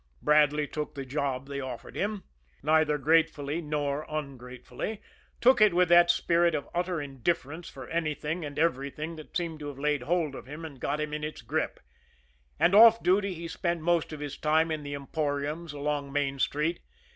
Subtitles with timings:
[0.19, 2.23] Bradley took the job they offered him,
[2.63, 4.99] neither gratefully nor ungratefully,
[5.39, 9.67] took it with that spirit of utter indifference for anything and everything that seemed to
[9.67, 11.79] have laid hold of him and got him in its grip
[12.59, 16.79] and off duty he spent most of his time in the emporiums along Main Street.